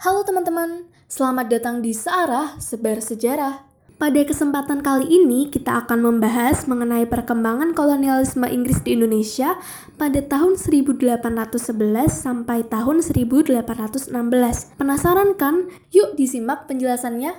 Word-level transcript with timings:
Halo 0.00 0.24
teman-teman, 0.24 0.88
selamat 1.12 1.52
datang 1.52 1.84
di 1.84 1.92
Searah 1.92 2.56
Sebar 2.56 3.04
Sejarah. 3.04 3.68
Pada 4.00 4.24
kesempatan 4.24 4.80
kali 4.80 5.04
ini 5.04 5.52
kita 5.52 5.84
akan 5.84 6.00
membahas 6.00 6.64
mengenai 6.64 7.04
perkembangan 7.04 7.76
kolonialisme 7.76 8.48
Inggris 8.48 8.80
di 8.80 8.96
Indonesia 8.96 9.60
pada 10.00 10.24
tahun 10.24 10.56
1811 10.56 11.20
sampai 12.08 12.64
tahun 12.64 13.04
1816. 13.04 14.08
Penasaran 14.80 15.36
kan? 15.36 15.68
Yuk 15.92 16.16
disimak 16.16 16.64
penjelasannya. 16.64 17.36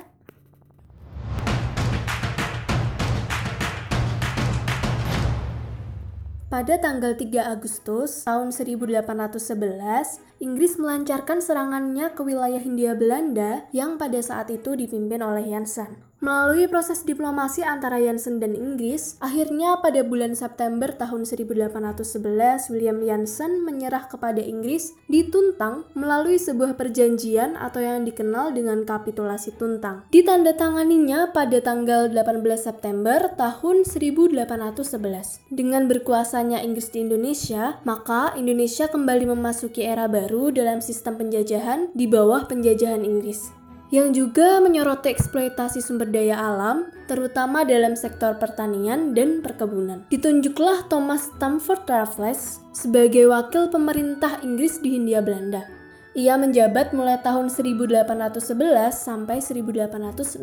Pada 6.53 6.77
tanggal 6.77 7.17
3 7.17 7.57
Agustus 7.57 8.21
tahun 8.21 8.53
1811, 8.53 10.29
Inggris 10.41 10.81
melancarkan 10.81 11.37
serangannya 11.37 12.17
ke 12.17 12.25
wilayah 12.25 12.57
Hindia 12.57 12.97
Belanda 12.97 13.69
yang 13.69 14.01
pada 14.01 14.17
saat 14.25 14.49
itu 14.49 14.73
dipimpin 14.73 15.21
oleh 15.21 15.45
Janssen. 15.45 16.01
Melalui 16.21 16.69
proses 16.69 17.01
diplomasi 17.01 17.65
antara 17.65 17.97
Janssen 17.97 18.37
dan 18.37 18.53
Inggris, 18.53 19.17
akhirnya 19.21 19.81
pada 19.81 20.05
bulan 20.05 20.37
September 20.37 20.93
tahun 20.93 21.25
1811, 21.25 22.69
William 22.69 23.01
Janssen 23.01 23.65
menyerah 23.65 24.05
kepada 24.05 24.37
Inggris 24.37 24.93
di 25.09 25.25
Tuntang 25.25 25.89
melalui 25.97 26.37
sebuah 26.37 26.77
perjanjian 26.77 27.57
atau 27.57 27.81
yang 27.81 28.05
dikenal 28.05 28.53
dengan 28.53 28.85
kapitulasi 28.85 29.57
Tuntang. 29.57 30.05
Ditandatanganinya 30.13 31.33
pada 31.33 31.57
tanggal 31.57 32.13
18 32.13 32.45
September 32.53 33.33
tahun 33.33 33.81
1811. 33.81 35.41
Dengan 35.49 35.89
berkuasanya 35.89 36.61
Inggris 36.61 36.93
di 36.93 37.01
Indonesia, 37.01 37.81
maka 37.81 38.37
Indonesia 38.37 38.85
kembali 38.93 39.25
memasuki 39.25 39.81
era 39.81 40.05
baru 40.05 40.30
dalam 40.31 40.79
sistem 40.79 41.19
penjajahan 41.19 41.91
di 41.91 42.07
bawah 42.07 42.47
penjajahan 42.47 43.03
Inggris 43.03 43.51
yang 43.91 44.15
juga 44.15 44.63
menyoroti 44.63 45.11
eksploitasi 45.11 45.83
sumber 45.83 46.07
daya 46.07 46.39
alam, 46.39 46.87
terutama 47.11 47.67
dalam 47.67 47.99
sektor 47.99 48.39
pertanian 48.39 49.11
dan 49.11 49.43
perkebunan. 49.43 50.07
Ditunjuklah 50.07 50.87
Thomas 50.87 51.27
Stamford 51.35 51.83
Raffles 51.91 52.63
sebagai 52.71 53.27
wakil 53.27 53.67
pemerintah 53.67 54.39
Inggris 54.47 54.79
di 54.79 54.95
Hindia 54.95 55.19
Belanda. 55.19 55.67
Ia 56.15 56.39
menjabat 56.39 56.95
mulai 56.95 57.19
tahun 57.19 57.51
1811 57.51 58.95
sampai 58.95 59.43
1816. 59.43 60.39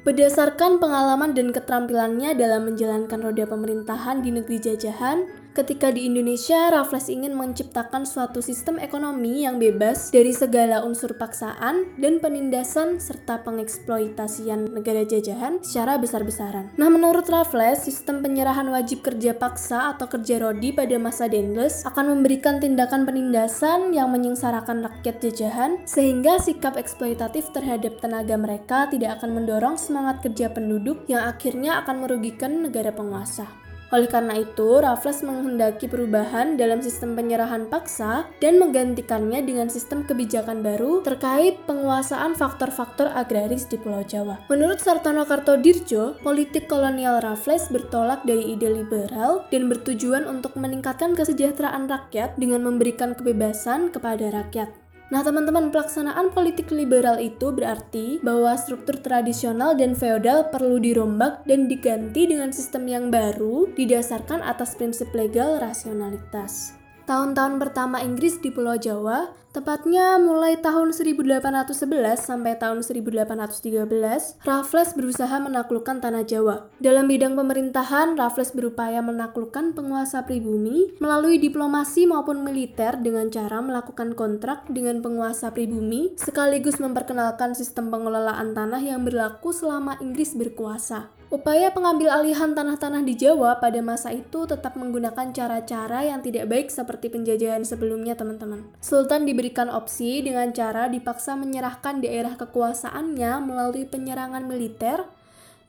Berdasarkan 0.00 0.80
pengalaman 0.80 1.36
dan 1.36 1.52
keterampilannya 1.52 2.32
dalam 2.32 2.72
menjalankan 2.72 3.20
roda 3.20 3.44
pemerintahan 3.44 4.24
di 4.24 4.32
negeri 4.32 4.56
jajahan, 4.56 5.28
Ketika 5.50 5.90
di 5.90 6.06
Indonesia, 6.06 6.70
Raffles 6.70 7.10
ingin 7.10 7.34
menciptakan 7.34 8.06
suatu 8.06 8.38
sistem 8.38 8.78
ekonomi 8.78 9.42
yang 9.42 9.58
bebas 9.58 10.14
dari 10.14 10.30
segala 10.30 10.86
unsur 10.86 11.18
paksaan 11.18 11.98
dan 11.98 12.22
penindasan 12.22 13.02
serta 13.02 13.42
pengeksploitasian 13.42 14.70
negara 14.70 15.02
jajahan 15.02 15.58
secara 15.58 15.98
besar-besaran. 15.98 16.70
Nah, 16.78 16.86
menurut 16.86 17.26
Raffles, 17.26 17.82
sistem 17.82 18.22
penyerahan 18.22 18.70
wajib 18.70 19.02
kerja 19.02 19.34
paksa 19.34 19.98
atau 19.98 20.06
kerja 20.06 20.38
rodi 20.38 20.70
pada 20.70 20.94
masa 21.02 21.26
Dendles 21.26 21.82
akan 21.82 22.14
memberikan 22.14 22.62
tindakan 22.62 23.02
penindasan 23.02 23.90
yang 23.90 24.14
menyengsarakan 24.14 24.86
rakyat 24.86 25.18
jajahan 25.18 25.82
sehingga 25.82 26.38
sikap 26.38 26.78
eksploitatif 26.78 27.50
terhadap 27.50 27.98
tenaga 27.98 28.38
mereka 28.38 28.86
tidak 28.86 29.18
akan 29.18 29.42
mendorong 29.42 29.74
semangat 29.74 30.22
kerja 30.22 30.46
penduduk 30.54 31.10
yang 31.10 31.26
akhirnya 31.26 31.82
akan 31.82 32.06
merugikan 32.06 32.62
negara 32.62 32.94
penguasa. 32.94 33.59
Oleh 33.90 34.06
karena 34.06 34.38
itu, 34.38 34.78
Raffles 34.78 35.26
menghendaki 35.26 35.90
perubahan 35.90 36.54
dalam 36.54 36.78
sistem 36.78 37.18
penyerahan 37.18 37.66
paksa 37.66 38.30
dan 38.38 38.62
menggantikannya 38.62 39.42
dengan 39.42 39.66
sistem 39.66 40.06
kebijakan 40.06 40.62
baru 40.62 41.02
terkait 41.02 41.58
penguasaan 41.66 42.38
faktor-faktor 42.38 43.10
agraris 43.10 43.66
di 43.66 43.74
Pulau 43.74 44.06
Jawa. 44.06 44.46
Menurut 44.46 44.78
Sartono 44.78 45.26
Kartodirjo, 45.26 46.22
politik 46.22 46.70
kolonial 46.70 47.18
Raffles 47.18 47.66
bertolak 47.74 48.22
dari 48.22 48.54
ide 48.54 48.70
liberal 48.70 49.50
dan 49.50 49.66
bertujuan 49.66 50.22
untuk 50.30 50.54
meningkatkan 50.54 51.18
kesejahteraan 51.18 51.90
rakyat 51.90 52.38
dengan 52.38 52.62
memberikan 52.62 53.18
kebebasan 53.18 53.90
kepada 53.90 54.30
rakyat. 54.30 54.70
Nah, 55.10 55.26
teman-teman, 55.26 55.74
pelaksanaan 55.74 56.30
politik 56.30 56.70
liberal 56.70 57.18
itu 57.18 57.50
berarti 57.50 58.22
bahwa 58.22 58.54
struktur 58.54 58.94
tradisional 59.02 59.74
dan 59.74 59.98
feodal 59.98 60.54
perlu 60.54 60.78
dirombak 60.78 61.42
dan 61.50 61.66
diganti 61.66 62.30
dengan 62.30 62.54
sistem 62.54 62.86
yang 62.86 63.10
baru 63.10 63.66
didasarkan 63.74 64.38
atas 64.38 64.78
prinsip 64.78 65.10
legal 65.10 65.58
rasionalitas. 65.58 66.79
Tahun-tahun 67.10 67.58
pertama 67.58 67.98
Inggris 68.06 68.38
di 68.38 68.54
Pulau 68.54 68.78
Jawa, 68.78 69.34
tepatnya 69.50 70.14
mulai 70.22 70.62
tahun 70.62 70.94
1811 70.94 71.82
sampai 72.22 72.54
tahun 72.54 72.86
1813, 72.86 74.38
Raffles 74.46 74.94
berusaha 74.94 75.42
menaklukkan 75.42 75.98
tanah 75.98 76.22
Jawa. 76.22 76.70
Dalam 76.78 77.10
bidang 77.10 77.34
pemerintahan, 77.34 78.14
Raffles 78.14 78.54
berupaya 78.54 79.02
menaklukkan 79.02 79.74
penguasa 79.74 80.22
pribumi 80.22 80.94
melalui 81.02 81.42
diplomasi 81.42 82.06
maupun 82.06 82.46
militer 82.46 82.94
dengan 83.02 83.26
cara 83.26 83.58
melakukan 83.58 84.14
kontrak 84.14 84.70
dengan 84.70 85.02
penguasa 85.02 85.50
pribumi, 85.50 86.14
sekaligus 86.14 86.78
memperkenalkan 86.78 87.58
sistem 87.58 87.90
pengelolaan 87.90 88.54
tanah 88.54 88.78
yang 88.78 89.02
berlaku 89.02 89.50
selama 89.50 89.98
Inggris 89.98 90.38
berkuasa. 90.38 91.10
Upaya 91.30 91.70
pengambil 91.70 92.10
alihan 92.10 92.58
tanah-tanah 92.58 93.06
di 93.06 93.14
Jawa 93.14 93.62
pada 93.62 93.78
masa 93.78 94.10
itu 94.10 94.50
tetap 94.50 94.74
menggunakan 94.74 95.30
cara-cara 95.30 96.02
yang 96.02 96.26
tidak 96.26 96.50
baik 96.50 96.74
seperti 96.74 97.06
penjajahan 97.06 97.62
sebelumnya, 97.62 98.18
teman-teman. 98.18 98.66
Sultan 98.82 99.30
diberikan 99.30 99.70
opsi 99.70 100.26
dengan 100.26 100.50
cara 100.50 100.90
dipaksa 100.90 101.38
menyerahkan 101.38 102.02
daerah 102.02 102.34
kekuasaannya 102.34 103.46
melalui 103.46 103.86
penyerangan 103.86 104.42
militer 104.42 105.06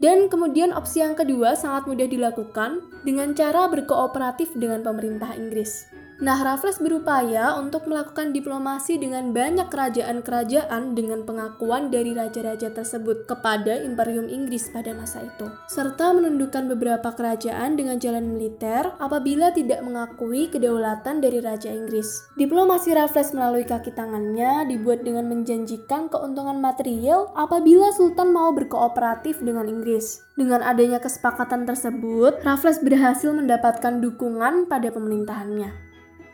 dan 0.01 0.33
kemudian 0.33 0.73
opsi 0.73 1.05
yang 1.05 1.13
kedua 1.13 1.53
sangat 1.53 1.85
mudah 1.85 2.09
dilakukan 2.09 2.81
dengan 3.05 3.37
cara 3.37 3.69
berkooperatif 3.69 4.57
dengan 4.57 4.81
pemerintah 4.81 5.37
Inggris. 5.37 6.00
Nah, 6.21 6.37
Raffles 6.37 6.77
berupaya 6.77 7.57
untuk 7.57 7.89
melakukan 7.89 8.29
diplomasi 8.29 9.01
dengan 9.01 9.33
banyak 9.33 9.73
kerajaan-kerajaan 9.73 10.93
dengan 10.93 11.25
pengakuan 11.25 11.89
dari 11.89 12.13
raja-raja 12.13 12.69
tersebut 12.69 13.25
kepada 13.25 13.81
Imperium 13.81 14.29
Inggris 14.29 14.69
pada 14.69 14.93
masa 14.93 15.25
itu, 15.25 15.49
serta 15.65 16.13
menundukkan 16.13 16.69
beberapa 16.69 17.09
kerajaan 17.17 17.73
dengan 17.73 17.97
jalan 17.97 18.37
militer 18.37 18.93
apabila 19.01 19.49
tidak 19.49 19.81
mengakui 19.81 20.45
kedaulatan 20.53 21.25
dari 21.25 21.41
Raja 21.41 21.73
Inggris. 21.73 22.21
Diplomasi 22.37 22.93
Raffles 22.93 23.33
melalui 23.33 23.65
kaki 23.65 23.89
tangannya 23.89 24.69
dibuat 24.69 25.01
dengan 25.01 25.25
menjanjikan 25.25 26.05
keuntungan 26.05 26.61
material 26.61 27.33
apabila 27.33 27.89
Sultan 27.97 28.29
mau 28.29 28.53
berkooperatif 28.53 29.41
dengan 29.41 29.65
Inggris. 29.65 30.21
Dengan 30.37 30.61
adanya 30.61 31.01
kesepakatan 31.01 31.65
tersebut, 31.65 32.45
Raffles 32.45 32.77
berhasil 32.85 33.33
mendapatkan 33.33 33.97
dukungan 33.97 34.69
pada 34.69 34.93
pemerintahannya. 34.93 35.90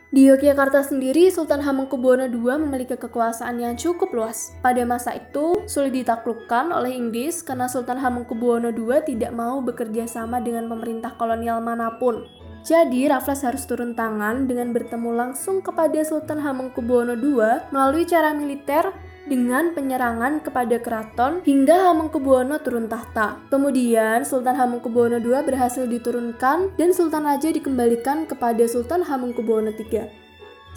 Di 0.08 0.24
Yogyakarta 0.24 0.88
sendiri, 0.88 1.28
Sultan 1.28 1.60
Hamengkubuwono 1.60 2.32
II 2.32 2.64
memiliki 2.64 2.96
kekuasaan 2.96 3.60
yang 3.60 3.76
cukup 3.76 4.16
luas. 4.16 4.56
Pada 4.64 4.80
masa 4.88 5.12
itu, 5.20 5.68
sulit 5.68 5.92
ditaklukkan 5.92 6.72
oleh 6.72 6.96
Inggris 6.96 7.44
karena 7.44 7.68
Sultan 7.68 8.00
Hamengkubuwono 8.00 8.72
II 8.72 9.04
tidak 9.04 9.36
mau 9.36 9.60
bekerja 9.60 10.08
sama 10.08 10.40
dengan 10.40 10.72
pemerintah 10.72 11.12
kolonial 11.20 11.60
mana 11.60 12.00
pun. 12.00 12.24
Jadi, 12.64 13.12
Raffles 13.12 13.44
harus 13.44 13.68
turun 13.68 14.00
tangan 14.00 14.48
dengan 14.48 14.72
bertemu 14.72 15.12
langsung 15.12 15.60
kepada 15.60 16.00
Sultan 16.08 16.40
Hamengkubuwono 16.40 17.12
II 17.20 17.68
melalui 17.76 18.08
cara 18.08 18.32
militer 18.32 18.88
dengan 19.28 19.76
penyerangan 19.76 20.40
kepada 20.42 20.80
keraton 20.80 21.44
hingga 21.44 21.92
Hamengkubuwono 21.92 22.58
turun 22.64 22.88
tahta. 22.88 23.38
Kemudian 23.52 24.24
Sultan 24.24 24.56
Hamengkubuwono 24.56 25.20
II 25.20 25.44
berhasil 25.44 25.86
diturunkan 25.86 26.74
dan 26.80 26.90
Sultan 26.96 27.28
Raja 27.28 27.52
dikembalikan 27.52 28.26
kepada 28.26 28.64
Sultan 28.66 29.04
Hamengkubuwono 29.04 29.76
III. 29.76 30.08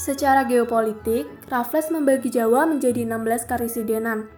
Secara 0.00 0.48
geopolitik, 0.48 1.28
Raffles 1.52 1.92
membagi 1.92 2.32
Jawa 2.32 2.64
menjadi 2.64 3.04
16 3.04 3.44
karisidenan. 3.44 4.32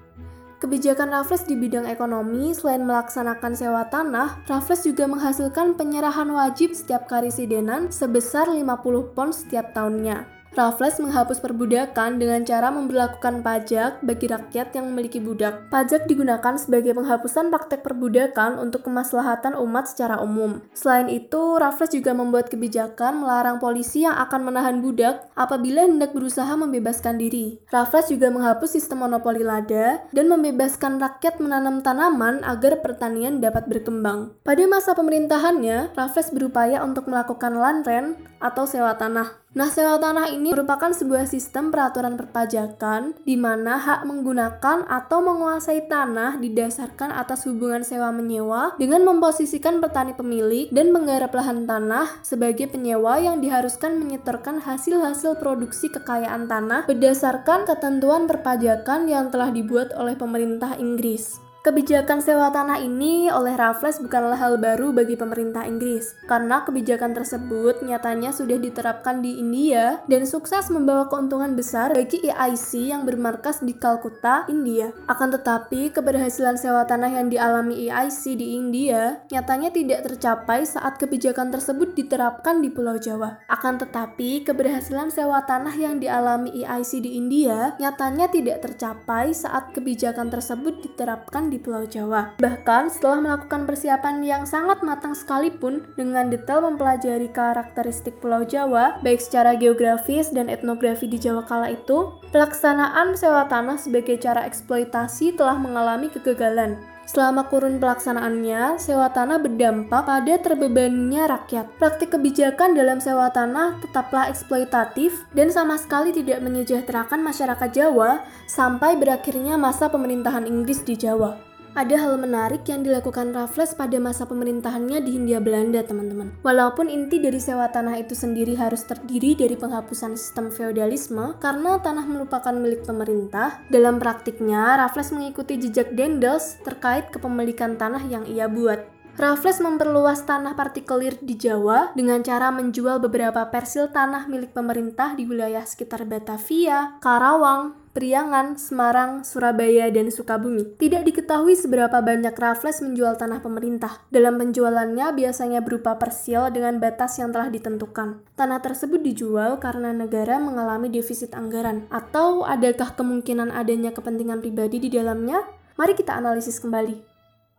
Kebijakan 0.58 1.10
Raffles 1.10 1.42
di 1.42 1.58
bidang 1.58 1.90
ekonomi, 1.90 2.54
selain 2.54 2.86
melaksanakan 2.86 3.50
sewa 3.54 3.82
tanah, 3.90 4.46
Raffles 4.46 4.86
juga 4.86 5.10
menghasilkan 5.10 5.74
penyerahan 5.74 6.30
wajib 6.30 6.70
setiap 6.70 7.10
karisidenan 7.10 7.90
sebesar 7.90 8.46
50 8.46 9.14
pon 9.14 9.34
setiap 9.34 9.74
tahunnya. 9.74 10.41
Raffles 10.52 11.00
menghapus 11.00 11.40
perbudakan 11.40 12.20
dengan 12.20 12.44
cara 12.44 12.68
memperlakukan 12.68 13.40
pajak 13.40 14.04
bagi 14.04 14.28
rakyat 14.28 14.76
yang 14.76 14.92
memiliki 14.92 15.16
budak. 15.16 15.72
Pajak 15.72 16.04
digunakan 16.04 16.60
sebagai 16.60 16.92
penghapusan 16.92 17.48
praktek 17.48 17.80
perbudakan 17.80 18.60
untuk 18.60 18.84
kemaslahatan 18.84 19.56
umat 19.56 19.88
secara 19.88 20.20
umum. 20.20 20.60
Selain 20.76 21.08
itu, 21.08 21.56
Raffles 21.56 21.96
juga 21.96 22.12
membuat 22.12 22.52
kebijakan 22.52 23.24
melarang 23.24 23.64
polisi 23.64 24.04
yang 24.04 24.12
akan 24.20 24.52
menahan 24.52 24.84
budak 24.84 25.24
apabila 25.40 25.88
hendak 25.88 26.12
berusaha 26.12 26.52
membebaskan 26.52 27.16
diri. 27.16 27.56
Raffles 27.72 28.12
juga 28.12 28.28
menghapus 28.28 28.76
sistem 28.76 29.08
monopoli 29.08 29.40
lada 29.40 30.04
dan 30.12 30.28
membebaskan 30.28 31.00
rakyat 31.00 31.40
menanam 31.40 31.80
tanaman 31.80 32.44
agar 32.44 32.84
pertanian 32.84 33.40
dapat 33.40 33.64
berkembang. 33.72 34.36
Pada 34.44 34.68
masa 34.68 34.92
pemerintahannya, 34.92 35.96
Raffles 35.96 36.28
berupaya 36.28 36.84
untuk 36.84 37.08
melakukan 37.08 37.56
land 37.56 37.88
rent 37.88 38.20
atau 38.36 38.68
sewa 38.68 38.92
tanah 39.00 39.42
Nah, 39.52 39.68
sewa 39.68 40.00
tanah 40.00 40.32
ini 40.32 40.41
merupakan 40.42 40.90
sebuah 40.90 41.30
sistem 41.30 41.70
peraturan 41.70 42.18
perpajakan 42.18 43.14
di 43.22 43.38
mana 43.38 43.78
hak 43.78 44.02
menggunakan 44.02 44.84
atau 44.90 45.18
menguasai 45.22 45.86
tanah 45.86 46.42
didasarkan 46.42 47.14
atas 47.14 47.46
hubungan 47.46 47.86
sewa-menyewa 47.86 48.74
dengan 48.82 49.06
memposisikan 49.06 49.78
petani 49.78 50.18
pemilik 50.18 50.66
dan 50.74 50.90
menggarap 50.90 51.30
lahan 51.30 51.64
tanah 51.64 52.26
sebagai 52.26 52.66
penyewa 52.66 53.22
yang 53.22 53.38
diharuskan 53.38 54.02
menyetorkan 54.02 54.58
hasil-hasil 54.58 55.38
produksi 55.38 55.86
kekayaan 55.94 56.50
tanah 56.50 56.90
berdasarkan 56.90 57.62
ketentuan 57.62 58.26
perpajakan 58.26 59.06
yang 59.06 59.30
telah 59.30 59.54
dibuat 59.54 59.94
oleh 59.94 60.18
pemerintah 60.18 60.74
Inggris. 60.76 61.51
Kebijakan 61.62 62.18
sewa 62.18 62.50
tanah 62.50 62.82
ini 62.82 63.30
oleh 63.30 63.54
Raffles 63.54 64.02
bukanlah 64.02 64.34
hal 64.34 64.58
baru 64.58 64.90
bagi 64.90 65.14
pemerintah 65.14 65.62
Inggris, 65.62 66.18
karena 66.26 66.66
kebijakan 66.66 67.14
tersebut 67.14 67.86
nyatanya 67.86 68.34
sudah 68.34 68.58
diterapkan 68.58 69.22
di 69.22 69.38
India 69.38 70.02
dan 70.10 70.26
sukses 70.26 70.66
membawa 70.74 71.06
keuntungan 71.06 71.54
besar 71.54 71.94
bagi 71.94 72.18
EIC 72.18 72.90
yang 72.90 73.06
bermarkas 73.06 73.62
di 73.62 73.78
Calcutta, 73.78 74.42
India. 74.50 74.90
Akan 75.06 75.30
tetapi, 75.30 75.94
keberhasilan 75.94 76.58
sewa 76.58 76.82
tanah 76.82 77.14
yang 77.14 77.30
dialami 77.30 77.86
EIC 77.86 78.42
di 78.42 78.58
India 78.58 79.22
nyatanya 79.30 79.70
tidak 79.70 80.02
tercapai 80.02 80.66
saat 80.66 80.98
kebijakan 80.98 81.54
tersebut 81.54 81.94
diterapkan 81.94 82.58
di 82.58 82.74
Pulau 82.74 82.98
Jawa. 82.98 83.38
Akan 83.46 83.78
tetapi, 83.78 84.42
keberhasilan 84.42 85.14
sewa 85.14 85.46
tanah 85.46 85.78
yang 85.78 86.02
dialami 86.02 86.50
EIC 86.58 87.06
di 87.06 87.14
India 87.14 87.78
nyatanya 87.78 88.26
tidak 88.34 88.66
tercapai 88.66 89.30
saat 89.30 89.70
kebijakan 89.70 90.26
tersebut 90.26 90.82
diterapkan 90.82 91.51
di 91.52 91.60
Pulau 91.60 91.84
Jawa. 91.84 92.32
Bahkan 92.40 92.88
setelah 92.88 93.20
melakukan 93.20 93.68
persiapan 93.68 94.24
yang 94.24 94.48
sangat 94.48 94.80
matang 94.80 95.12
sekalipun 95.12 95.84
dengan 96.00 96.32
detail 96.32 96.64
mempelajari 96.64 97.28
karakteristik 97.28 98.16
Pulau 98.24 98.48
Jawa, 98.48 98.96
baik 99.04 99.20
secara 99.20 99.52
geografis 99.52 100.32
dan 100.32 100.48
etnografi 100.48 101.04
di 101.04 101.20
Jawa 101.20 101.44
kala 101.44 101.68
itu, 101.68 102.16
pelaksanaan 102.32 103.12
sewa 103.12 103.44
tanah 103.52 103.76
sebagai 103.76 104.16
cara 104.16 104.48
eksploitasi 104.48 105.36
telah 105.36 105.60
mengalami 105.60 106.08
kegagalan. 106.08 106.91
Selama 107.02 107.50
kurun 107.50 107.82
pelaksanaannya, 107.82 108.78
sewa 108.78 109.10
tanah 109.10 109.42
berdampak 109.42 110.06
pada 110.06 110.34
terbebaninya 110.38 111.28
rakyat. 111.28 111.68
Praktik 111.76 112.14
kebijakan 112.14 112.78
dalam 112.78 113.02
sewa 113.02 113.28
tanah 113.28 113.82
tetaplah 113.82 114.30
eksploitatif 114.30 115.26
dan 115.34 115.50
sama 115.50 115.76
sekali 115.76 116.14
tidak 116.14 116.40
menyejahterakan 116.40 117.20
masyarakat 117.20 117.70
Jawa 117.74 118.22
sampai 118.46 118.96
berakhirnya 118.96 119.58
masa 119.58 119.90
pemerintahan 119.90 120.46
Inggris 120.46 120.80
di 120.86 120.94
Jawa. 120.96 121.51
Ada 121.72 122.04
hal 122.04 122.20
menarik 122.20 122.68
yang 122.68 122.84
dilakukan 122.84 123.32
Raffles 123.32 123.72
pada 123.72 123.96
masa 123.96 124.28
pemerintahannya 124.28 125.00
di 125.00 125.16
Hindia 125.16 125.40
Belanda, 125.40 125.80
teman-teman. 125.80 126.36
Walaupun 126.44 126.84
inti 126.92 127.16
dari 127.16 127.40
sewa 127.40 127.64
tanah 127.72 127.96
itu 127.96 128.12
sendiri 128.12 128.52
harus 128.60 128.84
terdiri 128.84 129.32
dari 129.32 129.56
penghapusan 129.56 130.12
sistem 130.12 130.52
feodalisme, 130.52 131.32
karena 131.40 131.80
tanah 131.80 132.04
merupakan 132.04 132.52
milik 132.52 132.84
pemerintah, 132.84 133.64
dalam 133.72 133.96
praktiknya 133.96 134.84
Raffles 134.84 135.16
mengikuti 135.16 135.56
jejak 135.56 135.96
Dendels 135.96 136.60
terkait 136.60 137.08
kepemilikan 137.08 137.80
tanah 137.80 138.04
yang 138.04 138.28
ia 138.28 138.52
buat. 138.52 138.84
Raffles 139.16 139.60
memperluas 139.60 140.24
tanah 140.28 140.52
partikelir 140.52 141.20
di 141.24 141.36
Jawa 141.36 141.92
dengan 141.96 142.20
cara 142.20 142.48
menjual 142.48 143.00
beberapa 143.00 143.48
persil 143.48 143.92
tanah 143.92 144.24
milik 144.24 144.56
pemerintah 144.56 145.12
di 145.12 145.28
wilayah 145.28 145.64
sekitar 145.64 146.08
Batavia, 146.08 146.96
Karawang, 147.00 147.81
Priangan, 147.92 148.56
Semarang, 148.56 149.20
Surabaya, 149.20 149.92
dan 149.92 150.08
Sukabumi. 150.08 150.64
Tidak 150.80 151.04
diketahui 151.04 151.52
seberapa 151.52 152.00
banyak 152.00 152.32
Raffles 152.32 152.80
menjual 152.80 153.20
tanah 153.20 153.44
pemerintah. 153.44 154.00
Dalam 154.08 154.40
penjualannya 154.40 155.12
biasanya 155.12 155.60
berupa 155.60 156.00
persil 156.00 156.48
dengan 156.48 156.80
batas 156.80 157.20
yang 157.20 157.36
telah 157.36 157.52
ditentukan. 157.52 158.24
Tanah 158.32 158.64
tersebut 158.64 159.04
dijual 159.04 159.60
karena 159.60 159.92
negara 159.92 160.40
mengalami 160.40 160.88
defisit 160.88 161.36
anggaran. 161.36 161.84
Atau 161.92 162.48
adakah 162.48 162.96
kemungkinan 162.96 163.52
adanya 163.52 163.92
kepentingan 163.92 164.40
pribadi 164.40 164.80
di 164.80 164.88
dalamnya? 164.88 165.44
Mari 165.76 165.92
kita 165.92 166.16
analisis 166.16 166.64
kembali. 166.64 166.96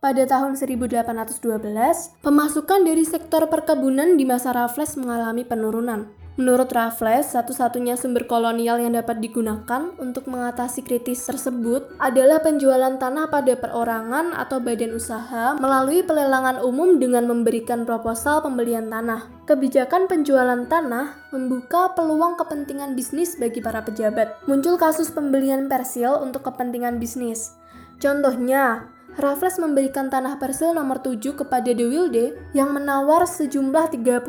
Pada 0.02 0.26
tahun 0.26 0.58
1812, 0.58 2.26
pemasukan 2.26 2.80
dari 2.82 3.06
sektor 3.06 3.46
perkebunan 3.46 4.18
di 4.18 4.26
masa 4.26 4.50
Raffles 4.50 4.98
mengalami 4.98 5.46
penurunan. 5.46 6.23
Menurut 6.34 6.66
Raffles, 6.74 7.30
satu-satunya 7.30 7.94
sumber 7.94 8.26
kolonial 8.26 8.82
yang 8.82 8.98
dapat 8.98 9.22
digunakan 9.22 9.94
untuk 10.02 10.26
mengatasi 10.26 10.82
kritis 10.82 11.22
tersebut 11.30 11.94
adalah 12.02 12.42
penjualan 12.42 12.98
tanah 12.98 13.30
pada 13.30 13.54
perorangan 13.54 14.34
atau 14.34 14.58
badan 14.58 14.98
usaha 14.98 15.54
melalui 15.62 16.02
pelelangan 16.02 16.58
umum 16.58 16.98
dengan 16.98 17.30
memberikan 17.30 17.86
proposal 17.86 18.42
pembelian 18.42 18.90
tanah. 18.90 19.30
Kebijakan 19.46 20.10
penjualan 20.10 20.66
tanah 20.66 21.30
membuka 21.30 21.94
peluang 21.94 22.34
kepentingan 22.34 22.98
bisnis 22.98 23.38
bagi 23.38 23.62
para 23.62 23.86
pejabat. 23.86 24.34
Muncul 24.50 24.74
kasus 24.74 25.14
pembelian 25.14 25.70
persil 25.70 26.18
untuk 26.18 26.50
kepentingan 26.50 26.98
bisnis. 26.98 27.54
Contohnya, 28.02 28.90
Raffles 29.14 29.62
memberikan 29.62 30.10
tanah 30.10 30.42
persil 30.42 30.74
nomor 30.74 30.98
7 30.98 31.38
kepada 31.38 31.70
De 31.70 31.86
Wilde 31.86 32.34
yang 32.58 32.74
menawar 32.74 33.22
sejumlah 33.22 33.94
35.000 33.94 34.26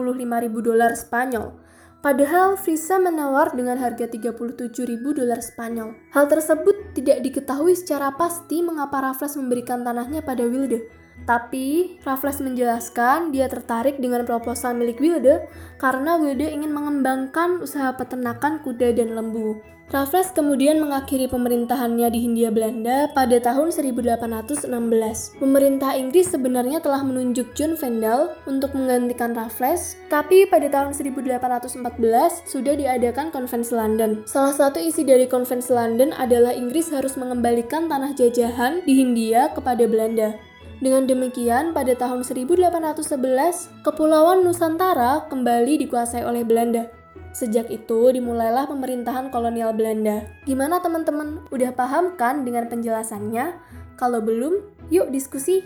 dolar 0.61 0.93
Spanyol 0.93 1.64
Padahal 2.05 2.53
Frisa 2.53 3.01
menawar 3.01 3.57
dengan 3.57 3.81
harga 3.81 4.05
37.000 4.05 4.37
dolar 5.01 5.41
Spanyol. 5.41 5.97
Hal 6.13 6.29
tersebut 6.29 6.93
tidak 6.93 7.25
diketahui 7.25 7.73
secara 7.73 8.13
pasti 8.13 8.61
mengapa 8.61 9.01
Raffles 9.01 9.33
memberikan 9.41 9.81
tanahnya 9.81 10.21
pada 10.21 10.45
Wilde. 10.45 10.85
Tapi, 11.23 11.97
Raffles 12.03 12.43
menjelaskan 12.43 13.31
dia 13.31 13.47
tertarik 13.47 14.03
dengan 14.03 14.27
proposal 14.27 14.75
milik 14.75 14.99
Wilde 14.99 15.47
karena 15.79 16.19
Wilde 16.19 16.51
ingin 16.51 16.75
mengembangkan 16.75 17.63
usaha 17.63 17.95
peternakan 17.95 18.59
kuda 18.59 18.91
dan 18.91 19.15
lembu. 19.15 19.63
Raffles 19.85 20.33
kemudian 20.33 20.81
mengakhiri 20.81 21.29
pemerintahannya 21.29 22.09
di 22.09 22.25
Hindia 22.25 22.49
Belanda 22.49 23.05
pada 23.13 23.37
tahun 23.37 23.69
1816. 23.69 24.65
Pemerintah 25.37 25.93
Inggris 25.93 26.33
sebenarnya 26.33 26.81
telah 26.81 27.05
menunjuk 27.05 27.53
John 27.53 27.77
Vendel 27.77 28.33
untuk 28.49 28.73
menggantikan 28.73 29.37
Raffles, 29.37 29.93
tapi 30.09 30.49
pada 30.49 30.73
tahun 30.73 30.97
1814 30.97 32.49
sudah 32.49 32.73
diadakan 32.73 33.29
konvensi 33.29 33.77
London. 33.77 34.25
Salah 34.25 34.57
satu 34.57 34.81
isi 34.81 35.05
dari 35.05 35.29
konvensi 35.29 35.69
London 35.69 36.17
adalah 36.17 36.57
Inggris 36.57 36.89
harus 36.89 37.13
mengembalikan 37.13 37.85
tanah 37.85 38.17
jajahan 38.17 38.81
di 38.89 39.05
Hindia 39.05 39.53
kepada 39.53 39.85
Belanda. 39.85 40.33
Dengan 40.83 41.07
demikian, 41.07 41.71
pada 41.71 41.95
tahun 41.95 42.27
1811, 42.27 43.71
Kepulauan 43.79 44.43
Nusantara 44.43 45.23
kembali 45.31 45.79
dikuasai 45.87 46.27
oleh 46.27 46.43
Belanda. 46.43 46.91
Sejak 47.31 47.71
itu 47.71 48.11
dimulailah 48.11 48.67
pemerintahan 48.67 49.31
kolonial 49.31 49.71
Belanda. 49.75 50.27
Gimana 50.43 50.79
teman-teman? 50.83 51.43
Udah 51.51 51.71
paham 51.75 52.15
kan 52.19 52.43
dengan 52.43 52.67
penjelasannya? 52.67 53.55
Kalau 53.95 54.19
belum, 54.19 54.63
yuk 54.91 55.11
diskusi. 55.11 55.63